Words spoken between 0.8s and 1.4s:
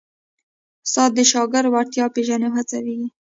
استاد د